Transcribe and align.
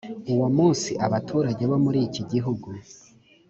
uwo 0.33 0.47
munsi 0.57 0.91
abaturage 1.05 1.63
bo 1.69 1.77
muri 1.83 1.99
iki 2.07 2.21
gihugu 2.31 2.67